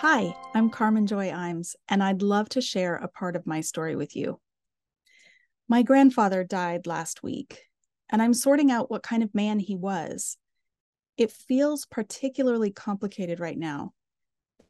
Hi, 0.00 0.36
I'm 0.52 0.68
Carmen 0.68 1.06
Joy 1.06 1.30
Imes, 1.30 1.74
and 1.88 2.02
I'd 2.02 2.20
love 2.20 2.50
to 2.50 2.60
share 2.60 2.96
a 2.96 3.08
part 3.08 3.34
of 3.34 3.46
my 3.46 3.62
story 3.62 3.96
with 3.96 4.14
you. 4.14 4.38
My 5.68 5.82
grandfather 5.82 6.44
died 6.44 6.86
last 6.86 7.22
week, 7.22 7.62
and 8.10 8.20
I'm 8.20 8.34
sorting 8.34 8.70
out 8.70 8.90
what 8.90 9.02
kind 9.02 9.22
of 9.22 9.34
man 9.34 9.58
he 9.58 9.74
was. 9.74 10.36
It 11.16 11.32
feels 11.32 11.86
particularly 11.86 12.70
complicated 12.70 13.40
right 13.40 13.56
now. 13.56 13.94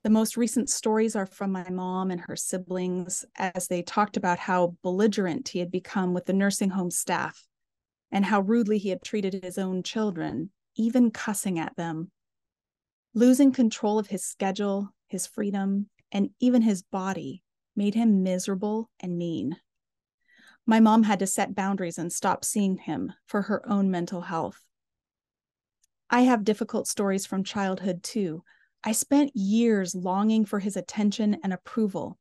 The 0.05 0.11
most 0.11 0.37
recent 0.37 0.70
stories 0.70 1.16
are 1.16 1.27
from 1.27 1.51
my 1.51 1.70
mom 1.70 2.12
and 2.12 2.20
her 2.20 2.37
siblings 2.37 3.24
as 3.34 3.66
they 3.66 3.83
talked 3.83 4.16
about 4.16 4.38
how 4.38 4.77
belligerent 4.84 5.48
he 5.48 5.59
had 5.59 5.73
become 5.73 6.15
with 6.15 6.27
the 6.27 6.34
nursing 6.34 6.70
home 6.70 6.93
staff 6.93 7.48
and 8.12 8.24
how 8.24 8.43
rudely 8.43 8.79
he 8.79 8.91
had 8.91 9.02
treated 9.02 9.43
his 9.43 9.59
own 9.59 9.83
children, 9.83 10.51
even 10.77 11.11
cussing 11.11 11.59
at 11.59 11.74
them. 11.74 12.12
Losing 13.12 13.51
control 13.51 13.98
of 13.98 14.06
his 14.06 14.24
schedule, 14.24 14.93
his 15.06 15.27
freedom, 15.27 15.88
and 16.12 16.30
even 16.41 16.62
his 16.62 16.83
body 16.83 17.42
made 17.74 17.95
him 17.95 18.23
miserable 18.23 18.91
and 19.01 19.19
mean. 19.19 19.56
My 20.66 20.80
mom 20.80 21.05
had 21.05 21.20
to 21.20 21.27
set 21.27 21.55
boundaries 21.55 21.98
and 21.98 22.12
stop 22.12 22.45
seeing 22.45 22.77
him 22.78 23.12
for 23.27 23.42
her 23.42 23.69
own 23.69 23.91
mental 23.91 24.23
health. 24.23 24.61
I 26.11 26.23
have 26.23 26.45
difficult 26.45 26.88
stories 26.88 27.27
from 27.27 27.45
childhood 27.45 28.02
too. 28.02 28.42
I 28.83 28.92
spent 28.92 29.34
years 29.34 29.95
longing 29.95 30.45
for 30.45 30.61
his 30.61 30.77
attention 30.77 31.38
and 31.42 31.52
approval, 31.52 32.19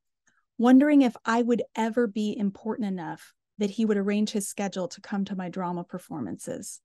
wondering 0.57 1.01
if 1.01 1.15
I 1.25 1.41
would 1.41 1.63
ever 1.75 2.07
be 2.07 2.35
important 2.37 2.87
enough 2.87 3.33
that 3.57 3.71
he 3.71 3.85
would 3.85 3.97
arrange 3.97 4.31
his 4.31 4.47
schedule 4.47 4.87
to 4.89 5.01
come 5.01 5.25
to 5.25 5.35
my 5.35 5.49
drama 5.49 5.83
performances, 5.83 6.81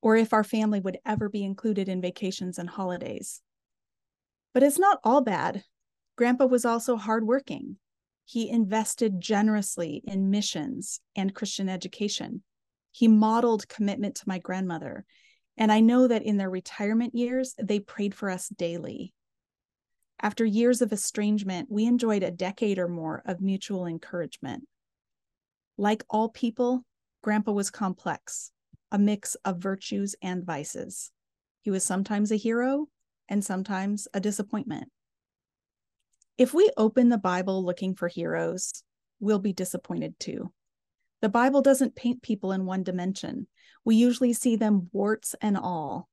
or 0.00 0.16
if 0.16 0.32
our 0.32 0.44
family 0.44 0.80
would 0.80 0.98
ever 1.04 1.28
be 1.28 1.44
included 1.44 1.88
in 1.88 2.00
vacations 2.00 2.58
and 2.58 2.68
holidays. 2.68 3.40
But 4.52 4.62
it's 4.62 4.78
not 4.78 5.00
all 5.02 5.22
bad. 5.22 5.64
Grandpa 6.16 6.46
was 6.46 6.64
also 6.64 6.96
hardworking. 6.96 7.76
He 8.24 8.48
invested 8.48 9.20
generously 9.20 10.02
in 10.06 10.30
missions 10.30 11.00
and 11.16 11.34
Christian 11.34 11.68
education. 11.68 12.42
He 12.90 13.08
modeled 13.08 13.68
commitment 13.68 14.16
to 14.16 14.28
my 14.28 14.38
grandmother. 14.38 15.04
And 15.56 15.72
I 15.72 15.80
know 15.80 16.08
that 16.08 16.22
in 16.22 16.36
their 16.36 16.50
retirement 16.50 17.14
years, 17.14 17.54
they 17.62 17.80
prayed 17.80 18.14
for 18.14 18.30
us 18.30 18.48
daily. 18.48 19.12
After 20.20 20.44
years 20.44 20.82
of 20.82 20.92
estrangement, 20.92 21.68
we 21.70 21.84
enjoyed 21.84 22.22
a 22.22 22.30
decade 22.30 22.78
or 22.78 22.88
more 22.88 23.22
of 23.26 23.40
mutual 23.40 23.86
encouragement. 23.86 24.68
Like 25.76 26.04
all 26.08 26.28
people, 26.28 26.84
Grandpa 27.22 27.52
was 27.52 27.70
complex, 27.70 28.52
a 28.92 28.98
mix 28.98 29.34
of 29.44 29.58
virtues 29.58 30.14
and 30.22 30.44
vices. 30.44 31.10
He 31.62 31.70
was 31.70 31.84
sometimes 31.84 32.30
a 32.30 32.36
hero 32.36 32.86
and 33.28 33.44
sometimes 33.44 34.08
a 34.14 34.20
disappointment. 34.20 34.90
If 36.38 36.54
we 36.54 36.70
open 36.76 37.08
the 37.08 37.18
Bible 37.18 37.64
looking 37.64 37.94
for 37.94 38.08
heroes, 38.08 38.82
we'll 39.20 39.38
be 39.38 39.52
disappointed 39.52 40.18
too. 40.18 40.52
The 41.20 41.28
Bible 41.28 41.62
doesn't 41.62 41.94
paint 41.94 42.22
people 42.22 42.52
in 42.52 42.66
one 42.66 42.82
dimension. 42.82 43.46
We 43.84 43.96
usually 43.96 44.32
see 44.32 44.56
them 44.56 44.88
warts 44.92 45.34
and 45.40 45.56
all. 45.56 46.08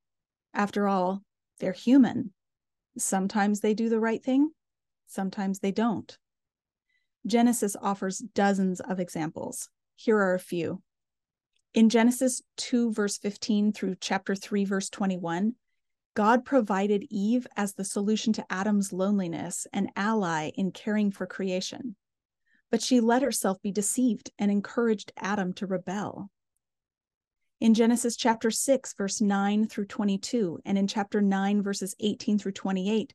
After 0.53 0.87
all, 0.87 1.23
they're 1.59 1.71
human. 1.71 2.33
Sometimes 2.97 3.61
they 3.61 3.73
do 3.73 3.89
the 3.89 3.99
right 3.99 4.23
thing, 4.23 4.51
sometimes 5.07 5.59
they 5.59 5.71
don't. 5.71 6.17
Genesis 7.25 7.75
offers 7.81 8.19
dozens 8.19 8.79
of 8.79 8.99
examples. 8.99 9.69
Here 9.95 10.17
are 10.17 10.35
a 10.35 10.39
few. 10.39 10.81
In 11.73 11.89
Genesis 11.89 12.41
2, 12.57 12.93
verse 12.93 13.17
15 13.17 13.73
through 13.73 13.95
chapter 13.99 14.35
3, 14.35 14.65
verse 14.65 14.89
21, 14.89 15.53
God 16.15 16.43
provided 16.43 17.05
Eve 17.09 17.47
as 17.55 17.73
the 17.73 17.85
solution 17.85 18.33
to 18.33 18.45
Adam's 18.49 18.91
loneliness, 18.91 19.67
an 19.71 19.89
ally 19.95 20.51
in 20.55 20.71
caring 20.71 21.11
for 21.11 21.25
creation. 21.25 21.95
But 22.71 22.81
she 22.81 22.99
let 22.99 23.21
herself 23.21 23.61
be 23.61 23.71
deceived 23.71 24.31
and 24.37 24.51
encouraged 24.51 25.11
Adam 25.17 25.53
to 25.53 25.67
rebel. 25.67 26.29
In 27.61 27.73
Genesis 27.73 28.15
chapter 28.15 28.51
6, 28.51 28.93
verse 28.93 29.19
9 29.19 29.67
through 29.67 29.85
22, 29.85 30.59
and 30.65 30.77
in 30.77 30.87
chapter 30.87 31.21
9, 31.21 31.61
verses 31.61 31.95
18 31.99 32.39
through 32.39 32.53
28, 32.53 33.13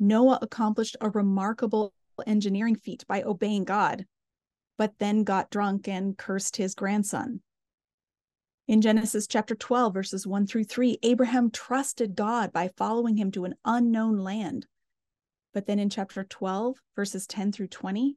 Noah 0.00 0.38
accomplished 0.42 0.96
a 1.00 1.10
remarkable 1.10 1.92
engineering 2.26 2.76
feat 2.76 3.04
by 3.06 3.22
obeying 3.22 3.64
God, 3.64 4.06
but 4.76 4.94
then 4.98 5.22
got 5.22 5.50
drunk 5.50 5.86
and 5.86 6.18
cursed 6.18 6.56
his 6.56 6.74
grandson. 6.74 7.40
In 8.66 8.80
Genesis 8.80 9.26
chapter 9.26 9.54
12, 9.54 9.92
verses 9.92 10.26
1 10.26 10.46
through 10.46 10.64
3, 10.64 10.98
Abraham 11.02 11.50
trusted 11.50 12.16
God 12.16 12.50
by 12.50 12.70
following 12.78 13.18
him 13.18 13.30
to 13.32 13.44
an 13.44 13.56
unknown 13.62 14.18
land. 14.18 14.66
But 15.52 15.66
then 15.66 15.78
in 15.78 15.90
chapter 15.90 16.24
12, 16.24 16.80
verses 16.96 17.26
10 17.26 17.52
through 17.52 17.66
20, 17.66 18.16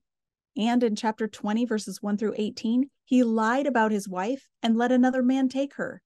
and 0.55 0.83
in 0.83 0.95
chapter 0.95 1.27
20, 1.27 1.65
verses 1.65 2.01
1 2.01 2.17
through 2.17 2.35
18, 2.37 2.89
he 3.03 3.23
lied 3.23 3.67
about 3.67 3.91
his 3.91 4.07
wife 4.07 4.47
and 4.63 4.77
let 4.77 4.93
another 4.93 5.21
man 5.21 5.49
take 5.49 5.73
her 5.73 6.01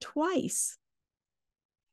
twice. 0.00 0.78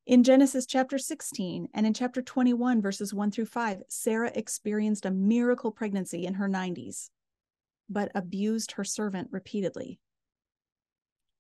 In 0.08 0.24
Genesis 0.24 0.66
chapter 0.66 0.98
16 0.98 1.70
and 1.76 1.86
in 1.86 1.94
chapter 1.94 2.24
21, 2.24 2.82
verses 2.82 3.14
1 3.14 3.30
through 3.30 3.46
5, 3.46 3.84
Sarah 3.88 4.32
experienced 4.34 5.06
a 5.06 5.12
miracle 5.12 5.72
pregnancy 5.72 6.26
in 6.26 6.34
her 6.34 6.50
90s, 6.50 7.12
but 7.88 8.12
abused 8.16 8.72
her 8.74 8.84
servant 8.84 9.28
repeatedly 9.32 10.00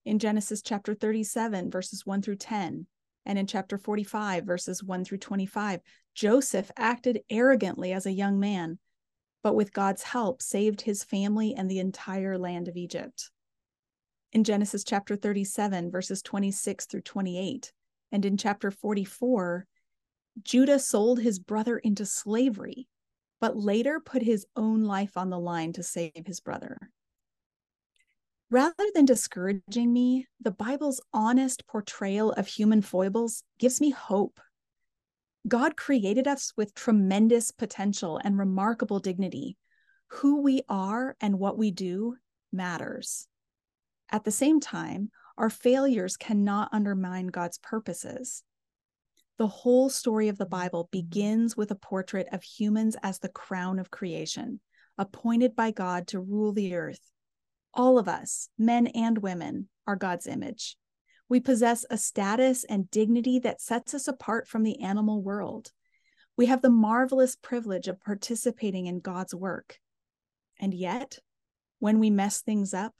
in 0.05 0.19
Genesis 0.19 0.61
chapter 0.61 0.93
37, 0.93 1.71
verses 1.71 2.05
1 2.05 2.21
through 2.21 2.35
10, 2.35 2.85
and 3.25 3.39
in 3.39 3.47
chapter 3.47 3.77
45, 3.77 4.43
verses 4.43 4.83
1 4.83 5.05
through 5.05 5.19
25, 5.19 5.79
Joseph 6.13 6.71
acted 6.77 7.21
arrogantly 7.29 7.93
as 7.93 8.05
a 8.05 8.11
young 8.11 8.39
man, 8.39 8.79
but 9.41 9.55
with 9.55 9.73
God's 9.73 10.03
help 10.03 10.41
saved 10.41 10.81
his 10.81 11.03
family 11.03 11.53
and 11.55 11.69
the 11.69 11.79
entire 11.79 12.37
land 12.37 12.67
of 12.67 12.75
Egypt. 12.77 13.29
In 14.31 14.43
Genesis 14.43 14.83
chapter 14.83 15.15
37, 15.15 15.91
verses 15.91 16.21
26 16.21 16.85
through 16.85 17.01
28, 17.01 17.71
and 18.11 18.25
in 18.25 18.35
chapter 18.35 18.71
44, 18.71 19.65
Judah 20.41 20.79
sold 20.79 21.19
his 21.19 21.39
brother 21.39 21.77
into 21.77 22.05
slavery, 22.05 22.87
but 23.39 23.55
later 23.55 23.99
put 23.99 24.21
his 24.23 24.45
own 24.55 24.83
life 24.83 25.17
on 25.17 25.29
the 25.29 25.39
line 25.39 25.73
to 25.73 25.83
save 25.83 26.25
his 26.25 26.39
brother. 26.39 26.89
Rather 28.53 28.85
than 28.93 29.03
discouraging 29.03 29.91
me, 29.91 30.27
the 30.39 30.51
Bible's 30.51 31.01
honest 31.11 31.65
portrayal 31.65 32.31
of 32.33 32.45
human 32.45 32.83
foibles 32.83 33.43
gives 33.57 33.81
me 33.81 33.89
hope. 33.89 34.39
God 35.47 35.75
created 35.75 36.27
us 36.27 36.53
with 36.55 36.75
tremendous 36.75 37.49
potential 37.49 38.21
and 38.23 38.37
remarkable 38.37 38.99
dignity. 38.99 39.57
Who 40.09 40.43
we 40.43 40.61
are 40.69 41.17
and 41.19 41.39
what 41.39 41.57
we 41.57 41.71
do 41.71 42.17
matters. 42.51 43.27
At 44.11 44.23
the 44.23 44.29
same 44.29 44.59
time, 44.59 45.09
our 45.35 45.49
failures 45.49 46.15
cannot 46.15 46.69
undermine 46.71 47.29
God's 47.29 47.57
purposes. 47.57 48.43
The 49.39 49.47
whole 49.47 49.89
story 49.89 50.27
of 50.27 50.37
the 50.37 50.45
Bible 50.45 50.89
begins 50.91 51.57
with 51.57 51.71
a 51.71 51.75
portrait 51.75 52.27
of 52.31 52.43
humans 52.43 52.97
as 53.01 53.17
the 53.17 53.29
crown 53.29 53.79
of 53.79 53.89
creation, 53.89 54.59
appointed 54.95 55.55
by 55.55 55.71
God 55.71 56.05
to 56.09 56.19
rule 56.19 56.53
the 56.53 56.75
earth 56.75 57.12
all 57.73 57.97
of 57.97 58.07
us, 58.07 58.49
men 58.57 58.87
and 58.87 59.17
women, 59.17 59.69
are 59.85 59.95
God's 59.95 60.27
image. 60.27 60.77
We 61.29 61.39
possess 61.39 61.85
a 61.89 61.97
status 61.97 62.63
and 62.63 62.91
dignity 62.91 63.39
that 63.39 63.61
sets 63.61 63.93
us 63.93 64.07
apart 64.07 64.47
from 64.47 64.63
the 64.63 64.81
animal 64.81 65.21
world. 65.21 65.71
We 66.37 66.47
have 66.47 66.61
the 66.61 66.69
marvelous 66.69 67.35
privilege 67.35 67.87
of 67.87 68.01
participating 68.01 68.87
in 68.87 68.99
God's 68.99 69.33
work. 69.33 69.79
And 70.59 70.73
yet, 70.73 71.19
when 71.79 71.99
we 71.99 72.09
mess 72.09 72.41
things 72.41 72.73
up, 72.73 72.93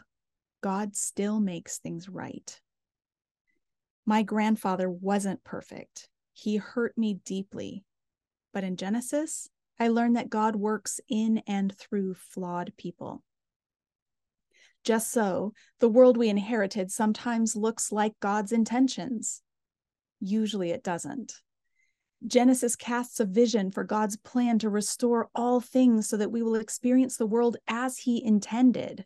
God 0.61 0.95
still 0.95 1.39
makes 1.39 1.77
things 1.77 2.09
right. 2.09 2.59
My 4.05 4.23
grandfather 4.23 4.89
wasn't 4.89 5.43
perfect. 5.43 6.09
He 6.33 6.57
hurt 6.57 6.97
me 6.97 7.19
deeply. 7.25 7.83
But 8.53 8.63
in 8.63 8.77
Genesis, 8.77 9.49
I 9.79 9.87
learned 9.87 10.15
that 10.15 10.29
God 10.29 10.55
works 10.55 10.99
in 11.07 11.41
and 11.47 11.75
through 11.77 12.15
flawed 12.15 12.73
people. 12.77 13.23
Just 14.83 15.11
so, 15.11 15.53
the 15.79 15.89
world 15.89 16.17
we 16.17 16.29
inherited 16.29 16.91
sometimes 16.91 17.55
looks 17.55 17.91
like 17.91 18.19
God's 18.19 18.51
intentions. 18.51 19.41
Usually 20.19 20.71
it 20.71 20.83
doesn't. 20.83 21.33
Genesis 22.25 22.75
casts 22.75 23.19
a 23.19 23.25
vision 23.25 23.71
for 23.71 23.83
God's 23.83 24.17
plan 24.17 24.59
to 24.59 24.69
restore 24.69 25.29
all 25.35 25.59
things 25.59 26.07
so 26.07 26.17
that 26.17 26.31
we 26.31 26.41
will 26.41 26.55
experience 26.55 27.17
the 27.17 27.25
world 27.25 27.57
as 27.67 27.97
He 27.97 28.23
intended, 28.23 29.05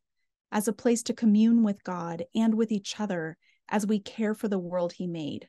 as 0.52 0.68
a 0.68 0.74
place 0.74 1.04
to 1.04 1.14
commune 1.14 1.64
with 1.64 1.84
God 1.84 2.24
and 2.36 2.56
with 2.56 2.72
each 2.72 3.00
other 3.00 3.38
as 3.70 3.86
we 3.86 4.00
care 4.00 4.34
for 4.34 4.48
the 4.48 4.60
world 4.60 4.94
He 4.94 5.08
made. 5.08 5.48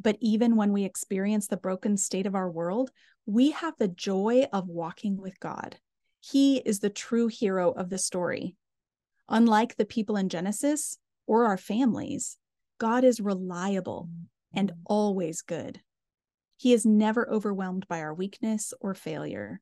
But 0.00 0.16
even 0.20 0.56
when 0.56 0.72
we 0.72 0.84
experience 0.84 1.46
the 1.46 1.56
broken 1.56 1.96
state 1.96 2.26
of 2.26 2.34
our 2.34 2.50
world, 2.50 2.90
we 3.26 3.50
have 3.50 3.74
the 3.78 3.88
joy 3.88 4.46
of 4.52 4.68
walking 4.68 5.20
with 5.20 5.38
God. 5.40 5.76
He 6.20 6.58
is 6.58 6.80
the 6.80 6.90
true 6.90 7.28
hero 7.28 7.70
of 7.70 7.90
the 7.90 7.98
story. 7.98 8.56
Unlike 9.30 9.76
the 9.76 9.84
people 9.84 10.16
in 10.16 10.28
Genesis 10.28 10.98
or 11.26 11.46
our 11.46 11.56
families, 11.56 12.36
God 12.78 13.04
is 13.04 13.20
reliable 13.20 14.08
and 14.52 14.70
mm-hmm. 14.70 14.80
always 14.86 15.42
good. 15.42 15.80
He 16.56 16.72
is 16.72 16.84
never 16.84 17.30
overwhelmed 17.30 17.86
by 17.88 18.00
our 18.00 18.12
weakness 18.12 18.74
or 18.80 18.92
failure. 18.92 19.60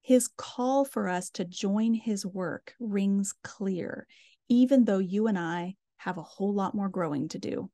His 0.00 0.28
call 0.36 0.84
for 0.84 1.08
us 1.08 1.30
to 1.30 1.44
join 1.44 1.94
his 1.94 2.26
work 2.26 2.74
rings 2.80 3.34
clear, 3.44 4.06
even 4.48 4.84
though 4.84 4.98
you 4.98 5.26
and 5.26 5.38
I 5.38 5.76
have 5.98 6.18
a 6.18 6.22
whole 6.22 6.52
lot 6.52 6.74
more 6.74 6.88
growing 6.88 7.28
to 7.28 7.38
do. 7.38 7.70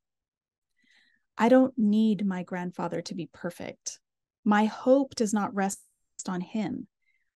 I 1.39 1.49
don't 1.49 1.73
need 1.79 2.27
my 2.27 2.43
grandfather 2.43 3.01
to 3.03 3.15
be 3.15 3.31
perfect. 3.33 3.99
My 4.45 4.67
hope 4.67 5.15
does 5.15 5.33
not 5.33 5.55
rest 5.55 5.81
on 6.29 6.41
him. 6.41 6.87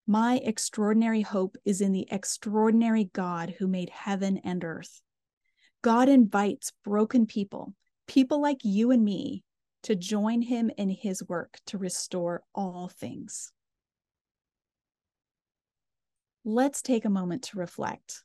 My 0.07 0.37
extraordinary 0.43 1.21
hope 1.21 1.57
is 1.65 1.81
in 1.81 1.91
the 1.91 2.07
extraordinary 2.11 3.05
God 3.05 3.55
who 3.57 3.67
made 3.67 3.89
heaven 3.89 4.39
and 4.43 4.63
earth. 4.63 5.01
God 5.81 6.09
invites 6.09 6.71
broken 6.83 7.25
people, 7.25 7.73
people 8.07 8.39
like 8.39 8.59
you 8.63 8.91
and 8.91 9.03
me, 9.03 9.43
to 9.83 9.95
join 9.95 10.41
him 10.41 10.71
in 10.77 10.89
his 10.89 11.23
work 11.27 11.59
to 11.67 11.77
restore 11.77 12.43
all 12.53 12.87
things. 12.87 13.51
Let's 16.43 16.83
take 16.83 17.05
a 17.05 17.09
moment 17.09 17.43
to 17.43 17.57
reflect. 17.57 18.23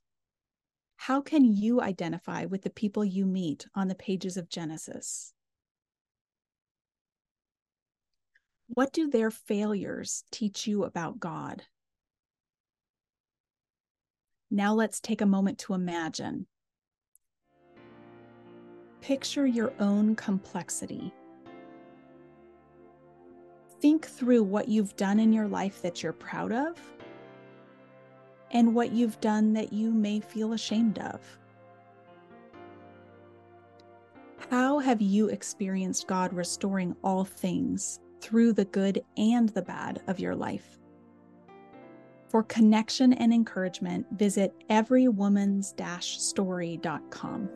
How 0.96 1.22
can 1.22 1.44
you 1.44 1.80
identify 1.80 2.44
with 2.44 2.62
the 2.62 2.70
people 2.70 3.04
you 3.04 3.24
meet 3.24 3.66
on 3.74 3.88
the 3.88 3.94
pages 3.94 4.36
of 4.36 4.50
Genesis? 4.50 5.32
What 8.74 8.92
do 8.92 9.10
their 9.10 9.32
failures 9.32 10.22
teach 10.30 10.68
you 10.68 10.84
about 10.84 11.18
God? 11.18 11.64
Now 14.48 14.74
let's 14.74 15.00
take 15.00 15.20
a 15.20 15.26
moment 15.26 15.58
to 15.60 15.74
imagine. 15.74 16.46
Picture 19.00 19.44
your 19.44 19.72
own 19.80 20.14
complexity. 20.14 21.12
Think 23.80 24.06
through 24.06 24.44
what 24.44 24.68
you've 24.68 24.94
done 24.94 25.18
in 25.18 25.32
your 25.32 25.48
life 25.48 25.82
that 25.82 26.04
you're 26.04 26.12
proud 26.12 26.52
of 26.52 26.78
and 28.52 28.72
what 28.72 28.92
you've 28.92 29.20
done 29.20 29.52
that 29.54 29.72
you 29.72 29.90
may 29.90 30.20
feel 30.20 30.52
ashamed 30.52 31.00
of. 31.00 31.20
How 34.48 34.78
have 34.78 35.00
you 35.00 35.26
experienced 35.28 36.06
God 36.06 36.32
restoring 36.32 36.94
all 37.02 37.24
things 37.24 37.98
through 38.20 38.52
the 38.52 38.66
good 38.66 39.02
and 39.16 39.48
the 39.50 39.62
bad 39.62 40.02
of 40.06 40.20
your 40.20 40.34
life? 40.34 40.78
For 42.28 42.42
connection 42.44 43.12
and 43.12 43.32
encouragement, 43.32 44.06
visit 44.12 44.54
everywomans-story.com. 44.70 47.50